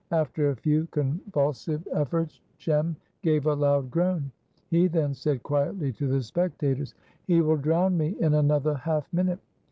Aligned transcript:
After 0.09 0.49
a 0.49 0.55
few 0.55 0.87
convulsive 0.87 1.87
efforts 1.93 2.41
Jem 2.57 2.95
gave 3.21 3.45
a 3.45 3.53
loud 3.53 3.91
groan. 3.91 4.31
He 4.71 4.87
then 4.87 5.13
said 5.13 5.43
quietly 5.43 5.91
to 5.93 6.07
the 6.07 6.23
spectators, 6.23 6.95
"He 7.27 7.39
will 7.39 7.57
drown 7.57 7.99
me 7.99 8.15
in 8.19 8.33
another 8.33 8.73
half 8.73 9.07
minute." 9.13 9.37